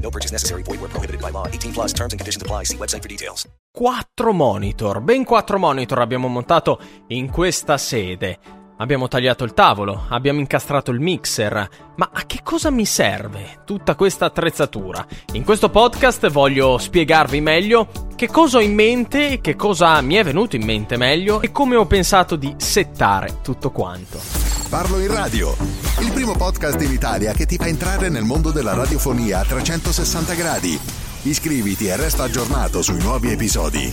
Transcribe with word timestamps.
No 0.00 0.10
purchase 0.10 0.32
necessary. 0.32 0.62
Void 0.62 0.80
where 0.80 0.90
prohibited 0.90 1.20
by 1.20 1.30
law. 1.30 1.46
18 1.46 1.72
plus 1.72 1.92
terms 1.92 2.12
and 2.12 2.18
conditions 2.18 2.42
apply. 2.42 2.64
See 2.64 2.76
website 2.76 3.02
for 3.02 3.08
details. 3.08 3.46
Quattro 3.70 4.32
monitor, 4.32 5.00
ben 5.00 5.24
quattro 5.24 5.58
monitor 5.58 6.00
abbiamo 6.00 6.26
montato 6.26 6.80
in 7.08 7.30
questa 7.30 7.78
sede. 7.78 8.38
Abbiamo 8.80 9.08
tagliato 9.08 9.42
il 9.44 9.54
tavolo, 9.54 10.06
abbiamo 10.08 10.38
incastrato 10.38 10.92
il 10.92 11.00
mixer, 11.00 11.68
ma 11.96 12.10
a 12.12 12.26
che 12.26 12.40
cosa 12.44 12.70
mi 12.70 12.84
serve 12.84 13.62
tutta 13.64 13.96
questa 13.96 14.26
attrezzatura? 14.26 15.04
In 15.32 15.44
questo 15.44 15.68
podcast 15.68 16.28
voglio 16.28 16.78
spiegarvi 16.78 17.40
meglio 17.40 17.88
che 18.14 18.28
cosa 18.28 18.58
ho 18.58 18.60
in 18.60 18.74
mente, 18.74 19.40
che 19.40 19.56
cosa 19.56 20.00
mi 20.00 20.14
è 20.14 20.22
venuto 20.22 20.54
in 20.54 20.64
mente 20.64 20.96
meglio 20.96 21.40
e 21.40 21.50
come 21.50 21.74
ho 21.74 21.86
pensato 21.86 22.36
di 22.36 22.54
settare 22.56 23.40
tutto 23.42 23.72
quanto. 23.72 24.47
Parlo 24.68 24.98
in 24.98 25.08
radio, 25.10 25.56
il 26.02 26.12
primo 26.12 26.36
podcast 26.36 26.78
in 26.82 26.92
Italia 26.92 27.32
che 27.32 27.46
ti 27.46 27.56
fa 27.56 27.66
entrare 27.68 28.10
nel 28.10 28.24
mondo 28.24 28.50
della 28.50 28.74
radiofonia 28.74 29.38
a 29.38 29.44
360 29.44 30.34
gradi. 30.34 30.78
Iscriviti 31.22 31.86
e 31.86 31.96
resta 31.96 32.24
aggiornato 32.24 32.82
sui 32.82 33.00
nuovi 33.00 33.32
episodi. 33.32 33.90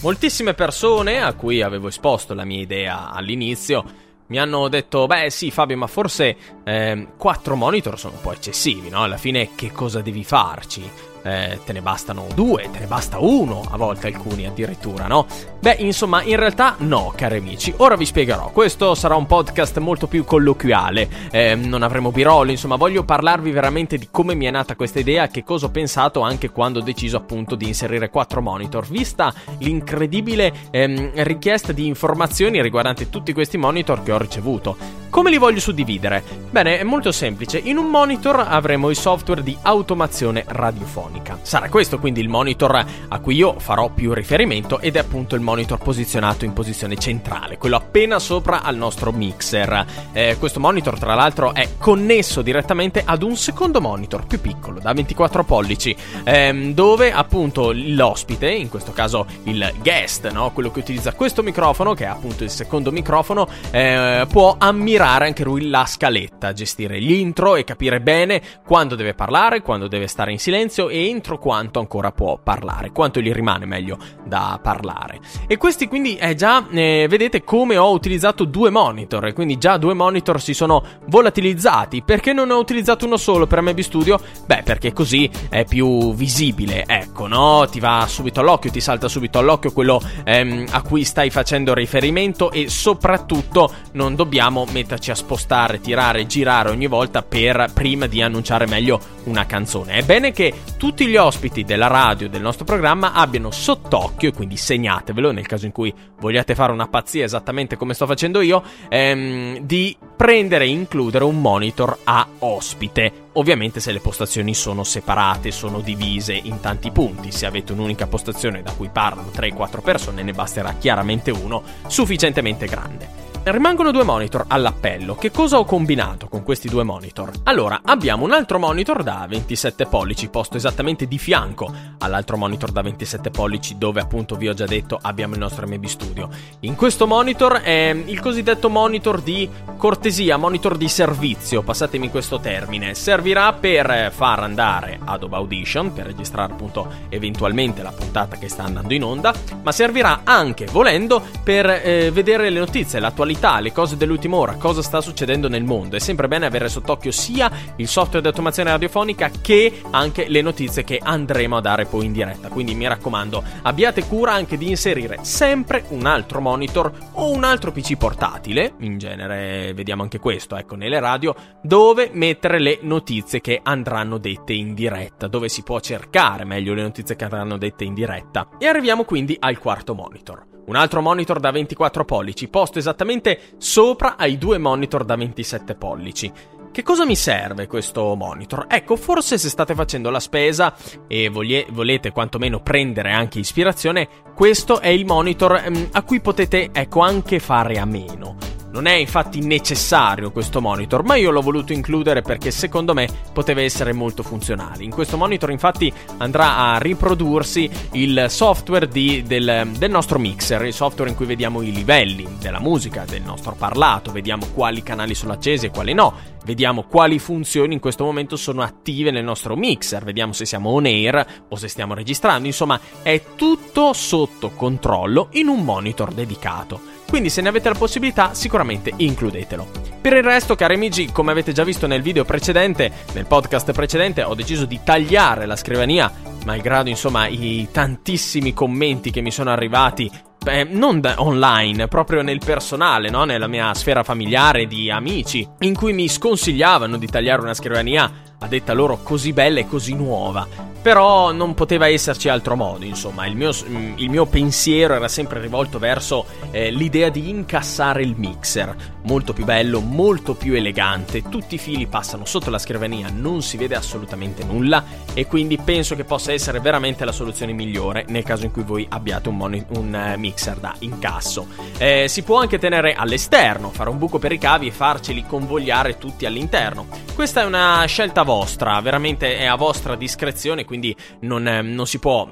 Moltissime 0.00 0.54
persone 0.54 1.22
a 1.22 1.34
cui 1.34 1.62
avevo 1.62 1.86
esposto 1.86 2.34
la 2.34 2.44
mia 2.44 2.60
idea 2.60 3.10
all'inizio 3.10 3.84
mi 4.26 4.40
hanno 4.40 4.68
detto, 4.68 5.06
beh 5.06 5.30
sì 5.30 5.52
Fabio, 5.52 5.76
ma 5.76 5.86
forse 5.86 6.36
eh, 6.64 7.06
quattro 7.16 7.54
monitor 7.54 7.96
sono 7.96 8.14
un 8.14 8.20
po' 8.20 8.32
eccessivi, 8.32 8.88
no? 8.88 9.04
Alla 9.04 9.18
fine 9.18 9.50
che 9.54 9.70
cosa 9.70 10.00
devi 10.00 10.24
farci? 10.24 10.82
Eh, 11.22 11.60
te 11.64 11.72
ne 11.72 11.82
bastano 11.82 12.26
due, 12.34 12.68
te 12.70 12.78
ne 12.78 12.86
basta 12.86 13.18
uno, 13.18 13.62
a 13.70 13.76
volte 13.76 14.06
alcuni 14.06 14.46
addirittura, 14.46 15.06
no? 15.06 15.26
Beh, 15.60 15.76
insomma, 15.80 16.22
in 16.22 16.36
realtà 16.36 16.76
no, 16.78 17.12
cari 17.14 17.36
amici. 17.36 17.72
Ora 17.76 17.96
vi 17.96 18.06
spiegherò. 18.06 18.50
Questo 18.50 18.94
sarà 18.94 19.14
un 19.14 19.26
podcast 19.26 19.78
molto 19.78 20.06
più 20.06 20.24
colloquiale. 20.24 21.08
Eh, 21.30 21.54
non 21.54 21.82
avremo 21.82 22.10
birolo, 22.10 22.50
insomma, 22.50 22.76
voglio 22.76 23.04
parlarvi 23.04 23.50
veramente 23.50 23.98
di 23.98 24.08
come 24.10 24.34
mi 24.34 24.46
è 24.46 24.50
nata 24.50 24.76
questa 24.76 24.98
idea, 24.98 25.28
che 25.28 25.44
cosa 25.44 25.66
ho 25.66 25.70
pensato 25.70 26.20
anche 26.20 26.50
quando 26.50 26.78
ho 26.78 26.82
deciso 26.82 27.18
appunto 27.18 27.54
di 27.54 27.66
inserire 27.66 28.08
quattro 28.08 28.40
monitor. 28.40 28.86
Vista 28.88 29.32
l'incredibile 29.58 30.52
ehm, 30.70 31.10
richiesta 31.22 31.72
di 31.72 31.86
informazioni 31.86 32.62
riguardanti 32.62 33.10
tutti 33.10 33.32
questi 33.32 33.58
monitor 33.58 34.02
che 34.02 34.12
ho 34.12 34.18
ricevuto. 34.18 34.76
Come 35.10 35.30
li 35.30 35.38
voglio 35.38 35.58
suddividere? 35.58 36.22
Bene, 36.50 36.78
è 36.78 36.84
molto 36.84 37.10
semplice. 37.10 37.58
In 37.58 37.78
un 37.78 37.86
monitor 37.86 38.46
avremo 38.48 38.90
il 38.90 38.96
software 38.96 39.42
di 39.42 39.58
automazione 39.60 40.44
radiofonica. 40.46 41.40
Sarà 41.42 41.68
questo 41.68 41.98
quindi 41.98 42.20
il 42.20 42.28
monitor 42.28 42.84
a 43.08 43.18
cui 43.18 43.34
io 43.34 43.58
farò 43.58 43.88
più 43.88 44.12
riferimento 44.12 44.78
ed 44.78 44.94
è 44.94 45.00
appunto 45.00 45.34
il 45.34 45.40
monitor 45.40 45.78
posizionato 45.78 46.44
in 46.44 46.52
posizione 46.52 46.96
centrale, 46.96 47.58
quello 47.58 47.74
appena 47.74 48.20
sopra 48.20 48.62
al 48.62 48.76
nostro 48.76 49.10
mixer. 49.10 49.84
Eh, 50.12 50.36
questo 50.38 50.60
monitor 50.60 50.96
tra 50.96 51.14
l'altro 51.14 51.54
è 51.54 51.70
connesso 51.76 52.40
direttamente 52.40 53.02
ad 53.04 53.24
un 53.24 53.34
secondo 53.34 53.80
monitor 53.80 54.26
più 54.26 54.40
piccolo, 54.40 54.78
da 54.78 54.92
24 54.92 55.42
pollici, 55.42 55.94
ehm, 56.22 56.72
dove 56.72 57.12
appunto 57.12 57.72
l'ospite, 57.74 58.48
in 58.48 58.68
questo 58.68 58.92
caso 58.92 59.26
il 59.44 59.72
guest, 59.82 60.30
no? 60.30 60.52
quello 60.52 60.70
che 60.70 60.78
utilizza 60.78 61.12
questo 61.14 61.42
microfono, 61.42 61.94
che 61.94 62.04
è 62.04 62.08
appunto 62.08 62.44
il 62.44 62.50
secondo 62.50 62.92
microfono, 62.92 63.48
eh, 63.72 64.24
può 64.30 64.54
ammirare 64.56 64.99
anche 65.04 65.44
lui 65.44 65.68
la 65.68 65.86
scaletta, 65.86 66.52
gestire 66.52 67.00
gli 67.00 67.12
intro 67.12 67.56
e 67.56 67.64
capire 67.64 68.00
bene 68.00 68.42
quando 68.64 68.94
deve 68.94 69.14
parlare, 69.14 69.62
quando 69.62 69.88
deve 69.88 70.06
stare 70.06 70.32
in 70.32 70.38
silenzio 70.38 70.88
e 70.88 71.08
entro 71.08 71.38
quanto 71.38 71.78
ancora 71.78 72.12
può 72.12 72.38
parlare, 72.42 72.90
quanto 72.90 73.20
gli 73.20 73.32
rimane 73.32 73.66
meglio 73.66 73.98
da 74.24 74.58
parlare. 74.62 75.20
E 75.46 75.56
questi 75.56 75.88
quindi 75.88 76.14
è 76.14 76.34
già, 76.34 76.66
eh, 76.70 77.06
vedete 77.08 77.42
come 77.42 77.76
ho 77.76 77.92
utilizzato 77.92 78.44
due 78.44 78.70
monitor, 78.70 79.26
e 79.26 79.32
quindi 79.32 79.58
già 79.58 79.76
due 79.76 79.94
monitor 79.94 80.40
si 80.40 80.54
sono 80.54 80.82
volatilizzati. 81.06 82.02
Perché 82.02 82.32
non 82.32 82.50
ho 82.50 82.58
utilizzato 82.58 83.06
uno 83.06 83.16
solo 83.16 83.46
per 83.46 83.60
MB 83.60 83.78
Studio? 83.80 84.20
Beh, 84.46 84.62
perché 84.64 84.92
così 84.92 85.30
è 85.48 85.64
più 85.64 86.14
visibile, 86.14 86.84
ecco, 86.86 87.26
no? 87.26 87.66
Ti 87.70 87.80
va 87.80 88.04
subito 88.08 88.40
all'occhio, 88.40 88.70
ti 88.70 88.80
salta 88.80 89.08
subito 89.08 89.38
all'occhio 89.38 89.72
quello 89.72 90.00
ehm, 90.24 90.66
a 90.70 90.82
cui 90.82 91.04
stai 91.04 91.30
facendo 91.30 91.74
riferimento 91.74 92.50
e 92.50 92.68
soprattutto 92.68 93.72
non 93.92 94.14
dobbiamo 94.14 94.64
metterci 94.90 95.12
a 95.12 95.14
spostare, 95.14 95.80
tirare, 95.80 96.26
girare 96.26 96.70
ogni 96.70 96.88
volta 96.88 97.22
per 97.22 97.70
prima 97.72 98.06
di 98.06 98.20
annunciare 98.22 98.66
meglio 98.66 98.98
una 99.24 99.46
canzone. 99.46 99.92
È 99.92 100.02
bene 100.02 100.32
che 100.32 100.52
tutti 100.76 101.06
gli 101.06 101.16
ospiti 101.16 101.62
della 101.62 101.86
radio 101.86 102.28
del 102.28 102.40
nostro 102.40 102.64
programma 102.64 103.12
abbiano 103.12 103.52
sott'occhio 103.52 104.30
e 104.30 104.32
quindi 104.32 104.56
segnatevelo 104.56 105.30
nel 105.30 105.46
caso 105.46 105.66
in 105.66 105.72
cui 105.72 105.94
vogliate 106.18 106.56
fare 106.56 106.72
una 106.72 106.88
pazzia 106.88 107.24
esattamente 107.24 107.76
come 107.76 107.94
sto 107.94 108.06
facendo 108.06 108.40
io, 108.40 108.64
ehm, 108.88 109.58
di 109.60 109.96
prendere 110.16 110.64
e 110.64 110.68
includere 110.68 111.22
un 111.22 111.40
monitor 111.40 111.98
a 112.04 112.26
ospite. 112.40 113.28
Ovviamente 113.34 113.78
se 113.78 113.92
le 113.92 114.00
postazioni 114.00 114.54
sono 114.54 114.82
separate, 114.82 115.52
sono 115.52 115.80
divise 115.80 116.32
in 116.32 116.58
tanti 116.60 116.90
punti, 116.90 117.30
se 117.30 117.46
avete 117.46 117.72
un'unica 117.72 118.08
postazione 118.08 118.60
da 118.62 118.72
cui 118.72 118.88
parlano 118.88 119.30
3-4 119.32 119.82
persone 119.82 120.22
ne 120.24 120.32
basterà 120.32 120.74
chiaramente 120.74 121.30
uno 121.30 121.62
sufficientemente 121.86 122.66
grande. 122.66 123.20
Rimangono 123.42 123.90
due 123.90 124.04
monitor 124.04 124.44
all'appello. 124.48 125.14
Che 125.14 125.30
cosa 125.30 125.58
ho 125.58 125.64
combinato 125.64 126.28
con 126.28 126.42
questi 126.42 126.68
due 126.68 126.82
monitor? 126.82 127.30
Allora, 127.44 127.80
abbiamo 127.82 128.24
un 128.24 128.32
altro 128.32 128.58
monitor 128.58 129.02
da 129.02 129.24
27 129.26 129.86
pollici, 129.86 130.28
posto 130.28 130.58
esattamente 130.58 131.06
di 131.06 131.16
fianco 131.16 131.72
all'altro 132.00 132.36
monitor 132.36 132.70
da 132.70 132.82
27 132.82 133.30
pollici, 133.30 133.78
dove 133.78 133.98
appunto 134.02 134.36
vi 134.36 134.46
ho 134.46 134.52
già 134.52 134.66
detto 134.66 134.98
abbiamo 135.00 135.32
il 135.32 135.40
nostro 135.40 135.66
MB 135.66 135.84
Studio. 135.86 136.28
In 136.60 136.76
questo 136.76 137.06
monitor 137.06 137.60
è 137.60 137.96
il 138.04 138.20
cosiddetto 138.20 138.68
monitor 138.68 139.22
di 139.22 139.48
cortesia, 139.78 140.36
monitor 140.36 140.76
di 140.76 140.88
servizio, 140.88 141.62
passatemi 141.62 142.10
questo 142.10 142.40
termine. 142.40 142.94
Servirà 143.20 143.52
per 143.52 144.10
far 144.14 144.38
andare 144.38 144.98
Adobe 145.04 145.36
Audition, 145.36 145.92
per 145.92 146.06
registrare 146.06 146.54
appunto 146.54 146.90
eventualmente 147.10 147.82
la 147.82 147.92
puntata 147.92 148.38
che 148.38 148.48
sta 148.48 148.62
andando 148.62 148.94
in 148.94 149.04
onda, 149.04 149.34
ma 149.60 149.72
servirà 149.72 150.22
anche, 150.24 150.64
volendo, 150.64 151.22
per 151.44 151.68
eh, 151.68 152.10
vedere 152.10 152.48
le 152.48 152.60
notizie, 152.60 152.98
l'attualità 152.98 153.60
le 153.60 153.72
cose 153.72 153.98
dell'ultima 153.98 154.36
ora, 154.36 154.54
cosa 154.54 154.80
sta 154.80 155.02
succedendo 155.02 155.50
nel 155.50 155.64
mondo. 155.64 155.96
È 155.96 155.98
sempre 155.98 156.28
bene 156.28 156.46
avere 156.46 156.70
sott'occhio 156.70 157.10
sia 157.10 157.50
il 157.76 157.88
software 157.88 158.22
di 158.22 158.28
automazione 158.28 158.70
radiofonica 158.70 159.30
che 159.42 159.82
anche 159.90 160.26
le 160.26 160.40
notizie 160.40 160.82
che 160.82 160.98
andremo 161.02 161.58
a 161.58 161.60
dare 161.60 161.84
poi 161.84 162.06
in 162.06 162.12
diretta. 162.12 162.48
Quindi 162.48 162.74
mi 162.74 162.88
raccomando, 162.88 163.44
abbiate 163.60 164.06
cura 164.06 164.32
anche 164.32 164.56
di 164.56 164.70
inserire 164.70 165.18
sempre 165.20 165.84
un 165.88 166.06
altro 166.06 166.40
monitor 166.40 166.90
o 167.12 167.30
un 167.32 167.44
altro 167.44 167.70
PC 167.70 167.98
portatile, 167.98 168.72
in 168.78 168.96
genere 168.96 169.74
vediamo 169.74 170.00
anche 170.00 170.18
questo, 170.18 170.56
ecco, 170.56 170.74
nelle 170.74 170.98
radio, 171.00 171.34
dove 171.60 172.08
mettere 172.14 172.58
le 172.58 172.78
notizie 172.80 173.08
che 173.40 173.60
andranno 173.62 174.18
dette 174.18 174.52
in 174.52 174.74
diretta, 174.74 175.26
dove 175.26 175.48
si 175.48 175.62
può 175.62 175.80
cercare 175.80 176.44
meglio 176.44 176.74
le 176.74 176.82
notizie 176.82 177.16
che 177.16 177.24
andranno 177.24 177.58
dette 177.58 177.84
in 177.84 177.94
diretta. 177.94 178.48
E 178.58 178.66
arriviamo 178.66 179.04
quindi 179.04 179.36
al 179.38 179.58
quarto 179.58 179.94
monitor. 179.94 180.46
Un 180.66 180.76
altro 180.76 181.00
monitor 181.00 181.40
da 181.40 181.50
24 181.50 182.04
pollici, 182.04 182.48
posto 182.48 182.78
esattamente 182.78 183.54
sopra 183.58 184.16
ai 184.16 184.38
due 184.38 184.58
monitor 184.58 185.04
da 185.04 185.16
27 185.16 185.74
pollici. 185.74 186.32
Che 186.72 186.82
cosa 186.84 187.04
mi 187.04 187.16
serve 187.16 187.66
questo 187.66 188.14
monitor? 188.14 188.66
Ecco, 188.68 188.94
forse 188.94 189.38
se 189.38 189.48
state 189.48 189.74
facendo 189.74 190.08
la 190.10 190.20
spesa 190.20 190.72
e 191.08 191.28
voglie- 191.28 191.66
volete 191.70 192.12
quantomeno 192.12 192.60
prendere 192.60 193.10
anche 193.10 193.40
ispirazione, 193.40 194.08
questo 194.36 194.80
è 194.80 194.88
il 194.88 195.04
monitor 195.04 195.56
ehm, 195.64 195.88
a 195.92 196.02
cui 196.04 196.20
potete, 196.20 196.70
ecco, 196.72 197.00
anche 197.00 197.40
fare 197.40 197.80
a 197.80 197.84
meno. 197.84 198.59
Non 198.72 198.86
è 198.86 198.92
infatti 198.92 199.40
necessario 199.40 200.30
questo 200.30 200.60
monitor, 200.60 201.02
ma 201.02 201.16
io 201.16 201.32
l'ho 201.32 201.40
voluto 201.40 201.72
includere 201.72 202.22
perché 202.22 202.52
secondo 202.52 202.94
me 202.94 203.08
poteva 203.32 203.62
essere 203.62 203.92
molto 203.92 204.22
funzionale. 204.22 204.84
In 204.84 204.90
questo 204.90 205.16
monitor 205.16 205.50
infatti 205.50 205.92
andrà 206.18 206.56
a 206.56 206.78
riprodursi 206.78 207.68
il 207.92 208.26
software 208.28 208.86
di, 208.86 209.24
del, 209.26 209.70
del 209.76 209.90
nostro 209.90 210.20
mixer, 210.20 210.62
il 210.62 210.72
software 210.72 211.10
in 211.10 211.16
cui 211.16 211.26
vediamo 211.26 211.62
i 211.62 211.72
livelli 211.72 212.28
della 212.38 212.60
musica, 212.60 213.04
del 213.04 213.22
nostro 213.22 213.56
parlato, 213.58 214.12
vediamo 214.12 214.46
quali 214.54 214.84
canali 214.84 215.14
sono 215.16 215.32
accesi 215.32 215.66
e 215.66 215.70
quali 215.70 215.92
no, 215.92 216.14
vediamo 216.44 216.84
quali 216.84 217.18
funzioni 217.18 217.74
in 217.74 217.80
questo 217.80 218.04
momento 218.04 218.36
sono 218.36 218.62
attive 218.62 219.10
nel 219.10 219.24
nostro 219.24 219.56
mixer, 219.56 220.04
vediamo 220.04 220.32
se 220.32 220.44
siamo 220.44 220.70
on 220.70 220.86
air 220.86 221.44
o 221.48 221.56
se 221.56 221.68
stiamo 221.68 221.94
registrando, 221.94 222.46
insomma 222.46 222.80
è 223.02 223.22
tutto 223.36 223.92
sotto 223.92 224.50
controllo 224.50 225.28
in 225.32 225.48
un 225.48 225.62
monitor 225.64 226.12
dedicato. 226.12 226.98
Quindi 227.08 227.28
se 227.28 227.40
ne 227.42 227.48
avete 227.48 227.68
la 227.68 227.74
possibilità 227.74 228.34
sicuramente 228.34 228.92
includetelo. 228.94 229.66
Per 230.00 230.12
il 230.12 230.22
resto, 230.22 230.54
cari 230.54 230.74
amici, 230.74 231.10
come 231.10 231.32
avete 231.32 231.52
già 231.52 231.64
visto 231.64 231.88
nel 231.88 232.02
video 232.02 232.24
precedente, 232.24 232.90
nel 233.14 233.26
podcast 233.26 233.72
precedente, 233.72 234.22
ho 234.22 234.34
deciso 234.34 234.64
di 234.64 234.78
tagliare 234.84 235.44
la 235.44 235.56
scrivania, 235.56 236.10
malgrado 236.44 236.88
insomma 236.88 237.26
i 237.26 237.66
tantissimi 237.72 238.54
commenti 238.54 239.10
che 239.10 239.22
mi 239.22 239.32
sono 239.32 239.50
arrivati 239.50 240.08
Beh, 240.42 240.64
non 240.64 241.00
da 241.00 241.16
online, 241.18 241.86
proprio 241.86 242.22
nel 242.22 242.40
personale, 242.42 243.10
no? 243.10 243.24
nella 243.24 243.46
mia 243.46 243.74
sfera 243.74 244.02
familiare 244.02 244.66
di 244.66 244.90
amici, 244.90 245.46
in 245.58 245.74
cui 245.74 245.92
mi 245.92 246.08
sconsigliavano 246.08 246.96
di 246.96 247.06
tagliare 247.06 247.42
una 247.42 247.52
scrivania 247.52 248.10
a 248.38 248.46
detta 248.46 248.72
loro 248.72 249.02
così 249.02 249.34
bella 249.34 249.60
e 249.60 249.66
così 249.66 249.94
nuova. 249.94 250.48
Però 250.82 251.30
non 251.32 251.52
poteva 251.52 251.88
esserci 251.88 252.30
altro 252.30 252.56
modo, 252.56 252.86
insomma, 252.86 253.26
il 253.26 253.36
mio, 253.36 253.50
il 253.96 254.08
mio 254.08 254.24
pensiero 254.24 254.94
era 254.94 255.08
sempre 255.08 255.38
rivolto 255.38 255.78
verso 255.78 256.24
eh, 256.50 256.70
l'idea 256.70 257.10
di 257.10 257.28
incassare 257.28 258.02
il 258.02 258.14
mixer. 258.16 258.74
Molto 259.02 259.32
più 259.32 259.44
bello, 259.44 259.80
molto 259.80 260.34
più 260.34 260.54
elegante, 260.54 261.22
tutti 261.22 261.56
i 261.56 261.58
fili 261.58 261.86
passano 261.86 262.24
sotto 262.24 262.50
la 262.50 262.58
scrivania, 262.58 263.08
non 263.12 263.42
si 263.42 263.56
vede 263.56 263.74
assolutamente 263.74 264.44
nulla 264.44 264.84
e 265.12 265.26
quindi 265.26 265.58
penso 265.58 265.96
che 265.96 266.04
possa 266.04 266.32
essere 266.32 266.60
veramente 266.60 267.04
la 267.04 267.12
soluzione 267.12 267.52
migliore 267.52 268.04
nel 268.08 268.24
caso 268.24 268.44
in 268.44 268.50
cui 268.50 268.62
voi 268.62 268.86
abbiate 268.88 269.28
un, 269.28 269.36
moni- 269.36 269.64
un 269.76 270.12
uh, 270.14 270.18
mixer 270.18 270.56
da 270.56 270.74
incasso. 270.80 271.46
Eh, 271.78 272.08
si 272.08 272.22
può 272.22 272.40
anche 272.40 272.58
tenere 272.58 272.94
all'esterno, 272.94 273.70
fare 273.70 273.90
un 273.90 273.98
buco 273.98 274.18
per 274.18 274.32
i 274.32 274.38
cavi 274.38 274.68
e 274.68 274.72
farceli 274.72 275.24
convogliare 275.26 275.98
tutti 275.98 276.26
all'interno. 276.26 276.86
Questa 277.14 277.42
è 277.42 277.44
una 277.44 277.84
scelta 277.86 278.22
vostra, 278.22 278.80
veramente 278.80 279.36
è 279.36 279.46
a 279.46 279.56
vostra 279.56 279.94
discrezione, 279.94 280.64
quindi 280.70 280.94
non, 281.22 281.48
eh, 281.48 281.62
non 281.62 281.84
si 281.84 281.98
può 281.98 282.28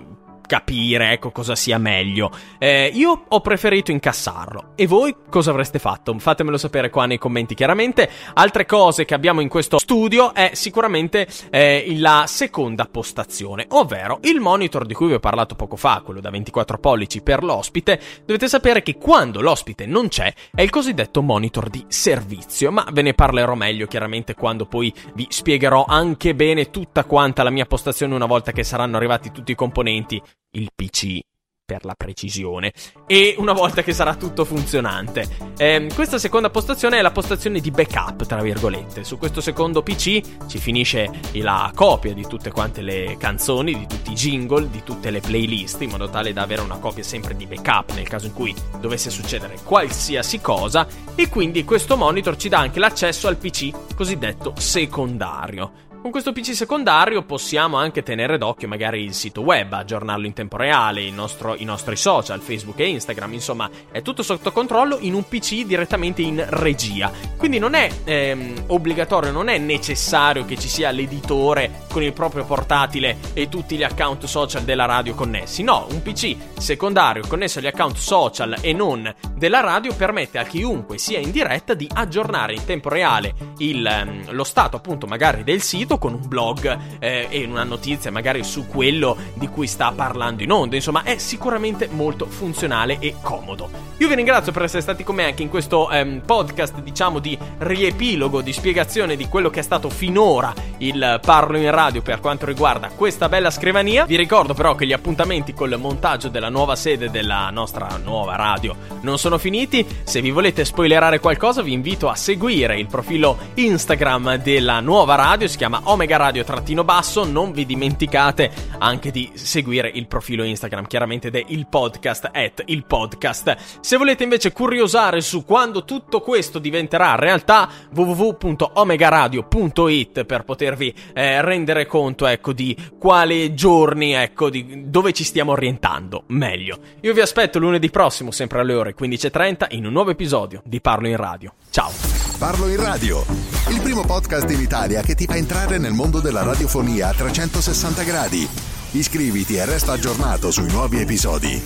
capire 0.49 1.13
ecco 1.13 1.31
cosa 1.31 1.55
sia 1.55 1.79
meglio. 1.79 2.33
Eh, 2.59 2.91
io 2.93 3.27
ho 3.29 3.41
preferito 3.41 3.93
incassarlo. 3.93 4.73
E 4.75 4.87
voi 4.87 5.15
cosa 5.29 5.51
avreste 5.51 5.79
fatto? 5.79 6.19
Fatemelo 6.19 6.57
sapere 6.57 6.91
qua 6.91 7.07
nei 7.07 7.19
commenti 7.19 7.55
chiaramente. 7.55 8.11
Altre 8.35 8.67
cose 8.67 9.05
che 9.05 9.15
abbiamo 9.15 9.41
in 9.41 9.49
questo 9.49 9.79
studio 9.79 10.35
è 10.35 10.51
sicuramente 10.55 11.29
eh, 11.51 11.95
la 11.99 12.25
seconda 12.27 12.87
postazione, 12.87 13.67
ovvero 13.69 14.19
il 14.23 14.41
monitor 14.41 14.87
di 14.87 14.95
cui 14.95 15.09
vi 15.09 15.15
ho 15.15 15.21
parlato 15.21 15.55
poco 15.55 15.77
fa, 15.77 16.01
quello 16.05 16.21
da 16.21 16.31
24 16.31 16.79
pollici 16.79 17.21
per 17.21 17.45
l'ospite. 17.45 18.01
Dovete 18.25 18.49
sapere 18.49 18.83
che 18.83 18.97
quando 18.97 19.43
l'ospite 19.43 19.85
non 19.85 20.09
c'è 20.09 20.33
è 20.55 20.63
il 20.63 20.71
cosiddetto 20.71 21.21
monitor 21.21 21.69
di 21.69 21.85
servizio, 21.89 22.73
ma 22.73 22.87
ve 22.91 23.03
ne 23.03 23.13
parlerò 23.13 23.55
meglio 23.55 23.87
chiaramente 23.87 24.35
quando 24.35 24.65
poi 24.65 24.93
vi 25.13 25.27
spiegherò 25.29 25.85
anche 25.87 26.35
bene 26.35 26.71
tutta 26.71 27.05
quanta 27.05 27.43
la 27.43 27.51
mia 27.51 27.67
postazione 27.67 28.15
una 28.15 28.25
volta 28.25 28.53
che 28.53 28.65
saranno 28.65 28.97
arrivati 28.97 29.31
tutti 29.31 29.53
i 29.53 29.55
componenti 29.55 30.23
il 30.53 30.71
PC 30.75 31.21
per 31.69 31.85
la 31.85 31.95
precisione 31.95 32.73
e 33.07 33.35
una 33.37 33.53
volta 33.53 33.83
che 33.83 33.93
sarà 33.93 34.15
tutto 34.15 34.47
funzionante. 34.47 35.29
Eh, 35.59 35.87
questa 35.95 36.17
seconda 36.17 36.49
postazione 36.49 36.97
è 36.97 37.03
la 37.03 37.11
postazione 37.11 37.61
di 37.61 37.71
backup, 37.71 38.25
tra 38.25 38.41
virgolette. 38.41 39.05
Su 39.05 39.19
questo 39.19 39.43
secondo 39.43 39.83
PC 39.83 40.47
ci 40.47 40.57
finisce 40.57 41.11
la 41.33 41.71
copia 41.75 42.15
di 42.15 42.27
tutte 42.27 42.51
quante 42.51 42.81
le 42.81 43.17
canzoni, 43.19 43.77
di 43.77 43.87
tutti 43.87 44.13
i 44.13 44.15
jingle, 44.15 44.71
di 44.71 44.83
tutte 44.83 45.11
le 45.11 45.21
playlist, 45.21 45.83
in 45.83 45.91
modo 45.91 46.09
tale 46.09 46.33
da 46.33 46.41
avere 46.41 46.63
una 46.63 46.79
copia 46.79 47.03
sempre 47.03 47.37
di 47.37 47.45
backup 47.45 47.93
nel 47.93 48.09
caso 48.09 48.25
in 48.25 48.33
cui 48.33 48.55
dovesse 48.81 49.11
succedere 49.11 49.59
qualsiasi 49.63 50.41
cosa 50.41 50.87
e 51.15 51.29
quindi 51.29 51.65
questo 51.65 51.99
monitor 51.99 52.37
ci 52.37 52.49
dà 52.49 52.61
anche 52.61 52.79
l'accesso 52.79 53.29
al 53.29 53.37
PC 53.37 53.95
cosiddetto 53.95 54.55
secondario. 54.57 55.88
Con 56.09 56.23
questo 56.23 56.41
PC 56.41 56.55
secondario 56.55 57.23
possiamo 57.23 57.77
anche 57.77 58.03
tenere 58.03 58.39
d'occhio 58.39 58.67
magari 58.67 59.03
il 59.03 59.13
sito 59.13 59.43
web, 59.43 59.71
aggiornarlo 59.75 60.25
in 60.25 60.33
tempo 60.33 60.57
reale, 60.57 61.11
nostro, 61.11 61.55
i 61.55 61.65
nostri 61.65 61.97
social, 61.97 62.41
Facebook 62.41 62.79
e 62.79 62.89
Instagram, 62.89 63.35
insomma 63.35 63.69
è 63.93 64.01
tutto 64.01 64.23
sotto 64.23 64.51
controllo 64.51 64.97
in 65.01 65.13
un 65.13 65.29
PC 65.29 65.67
direttamente 65.67 66.23
in 66.23 66.43
regia. 66.49 67.13
Quindi 67.37 67.59
non 67.59 67.75
è 67.75 67.91
ehm, 68.05 68.65
obbligatorio, 68.69 69.33
non 69.33 69.49
è 69.49 69.59
necessario 69.59 70.47
che 70.47 70.57
ci 70.57 70.69
sia 70.69 70.91
l'editore 70.93 71.85
con 71.91 72.03
il 72.03 72.15
proprio 72.15 72.47
portatile 72.47 73.19
e 73.35 73.51
tutti 73.51 73.77
gli 73.77 73.83
account 73.83 74.25
social 74.25 74.63
della 74.63 74.87
radio 74.87 75.15
connessi. 75.15 75.63
No, 75.63 75.89
un 75.91 76.01
PC 76.01 76.37
secondario 76.57 77.23
connesso 77.29 77.59
agli 77.59 77.67
account 77.67 77.97
social 77.99 78.57
e 78.63 78.73
non 78.73 79.15
della 79.35 79.61
radio 79.61 79.95
permette 79.95 80.39
a 80.39 80.45
chiunque 80.45 80.97
sia 80.97 81.19
in 81.19 81.31
diretta 81.31 81.75
di 81.75 81.87
aggiornare 81.93 82.55
in 82.55 82.65
tempo 82.65 82.89
reale 82.89 83.35
il, 83.59 83.85
ehm, 83.85 84.33
lo 84.33 84.45
stato 84.45 84.77
appunto 84.77 85.07
magari 85.07 85.45
del 85.45 85.61
sito 85.61 85.97
con 85.99 86.15
un 86.15 86.27
blog 86.27 86.79
eh, 86.99 87.27
e 87.29 87.45
una 87.45 87.65
notizia 87.65 88.11
magari 88.11 88.45
su 88.45 88.67
quello 88.67 89.17
di 89.35 89.49
cui 89.49 89.67
sta 89.67 89.93
parlando 89.93 90.43
in 90.43 90.53
onda. 90.53 90.77
Insomma, 90.77 91.03
è 91.03 91.19
sicuramente 91.19 91.89
molto 91.91 92.27
funzionale 92.27 92.99
e 92.99 93.17
comodo. 93.21 93.69
Io 93.99 94.09
vi 94.09 94.15
ringrazio 94.15 94.53
per 94.53 94.63
essere 94.63 94.83
stati 94.83 95.03
con 95.03 95.17
me 95.17 95.25
anche 95.25 95.43
in 95.43 95.49
questo 95.49 95.91
ehm, 95.91 96.23
podcast, 96.25 96.81
diciamo, 96.81 97.19
di 97.19 97.37
riepilogo, 97.59 98.41
di 98.41 98.53
spiegazione 98.53 99.17
di 99.17 99.27
quello 99.29 99.51
che 99.51 99.61
è 99.61 99.63
stato 99.63 99.89
finora 99.91 100.55
il 100.79 101.21
Parlo 101.21 101.59
in 101.59 101.71
Radio 101.71 102.03
per 102.03 102.21
quanto 102.21 102.47
riguarda 102.47 102.91
questa 102.95 103.29
bella 103.29 103.51
scrivania. 103.51 104.05
Vi 104.05 104.17
ricordo 104.17 104.55
però 104.55 104.75
che 104.75 104.87
gli 104.87 104.93
appuntamenti 104.93 105.53
col 105.53 105.77
montaggio 105.79 106.29
della 106.29 106.49
nuova 106.49 106.77
sede 106.77 107.11
della 107.11 107.51
nostra 107.51 107.89
nuova 108.03 108.37
radio 108.37 108.77
non 109.01 109.19
sono 109.19 109.39
finiti. 109.39 109.85
Se 110.05 110.21
vi 110.21 110.31
volete 110.31 110.65
spoilerare 110.65 111.19
qualcosa, 111.19 111.63
vi 111.63 111.73
invito 111.73 112.09
a 112.09 112.15
seguire 112.15 112.79
il 112.79 112.87
profilo 112.87 113.37
Instagram 113.55 114.37
della 114.37 114.81
nuova 114.81 115.15
radio, 115.17 115.49
si 115.49 115.57
chiama 115.57 115.78
Omega 115.85 116.17
Radio-basso. 116.17 117.25
Non 117.25 117.53
vi 117.53 117.65
dimenticate 117.67 118.51
anche 118.79 119.11
di 119.11 119.31
seguire 119.35 119.91
il 119.93 120.07
profilo 120.07 120.45
Instagram, 120.45 120.87
chiaramente 120.87 121.31
del 121.31 121.45
il 121.49 121.67
podcast 121.67 122.31
at 122.33 122.63
il 122.67 122.85
podcast. 122.85 123.57
Se 123.81 123.97
volete 123.97 124.23
invece 124.25 124.53
curiosare 124.53 125.21
su 125.21 125.45
quando 125.45 125.85
tutto 125.85 126.21
questo 126.21 126.59
diventerà 126.59 127.15
realtà, 127.15 127.69
www.omegaradio.it 127.95 130.25
per 130.25 130.45
potervi 130.45 130.93
eh, 131.15 131.41
rendere 131.43 131.87
conto, 131.87 132.27
ecco, 132.27 132.53
di 132.53 132.77
quali 132.99 133.55
giorni, 133.55 134.13
ecco, 134.13 134.51
di 134.51 134.91
dove 134.91 135.13
ci 135.13 135.23
stiamo 135.25 135.53
orientando 135.53 136.25
meglio. 136.29 136.79
Io 137.01 137.15
vi 137.15 137.21
aspetto 137.21 137.59
lunedì 137.59 137.91
prossimo, 137.91 138.31
sempre 138.31 138.61
alle 138.61 138.75
ore 138.75 138.95
15.30, 138.95 139.67
in 139.71 139.87
un 139.87 139.93
nuovo 139.93 140.11
episodio 140.11 140.61
di 140.65 140.81
Parlo 140.81 141.09
in 141.09 141.17
Radio. 141.17 141.55
Ciao! 141.71 142.08
Parlo 142.39 142.69
in 142.69 142.77
Radio, 142.77 143.25
il 143.69 143.81
primo 143.81 144.05
podcast 144.05 144.49
in 144.51 144.61
Italia 144.61 145.03
che 145.03 145.17
ti 145.17 145.25
fa 145.25 145.35
entrare 145.35 145.77
nel 145.77 145.93
mondo 145.93 146.21
della 146.21 146.45
radiofonia 146.45 147.09
a 147.09 147.13
360 147.13 148.05
gradi. 148.05 148.49
Iscriviti 148.93 149.57
e 149.57 149.65
resta 149.65 149.95
aggiornato 149.95 150.53
sui 150.53 150.71
nuovi 150.71 151.01
episodi. 151.01 151.61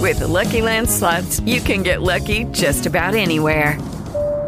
With 0.00 0.16
the 0.16 0.26
Lucky 0.26 0.62
Land 0.62 0.88
slots, 0.88 1.42
you 1.44 1.60
can 1.62 1.82
get 1.82 2.00
lucky 2.00 2.46
just 2.50 2.86
about 2.86 3.14
anywhere. 3.14 3.76